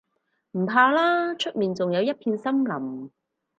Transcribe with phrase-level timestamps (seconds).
[0.53, 3.11] 唔怕啦，出面仲有一片森林